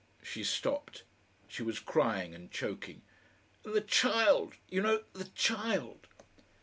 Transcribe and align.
She 0.23 0.43
stopped. 0.43 1.03
She 1.47 1.61
was 1.61 1.77
crying 1.79 2.33
and 2.33 2.49
choking. 2.51 3.03
"And 3.63 3.75
the 3.75 3.81
child, 3.81 4.55
you 4.67 4.81
know 4.81 5.03
the 5.13 5.25
child!" 5.35 6.07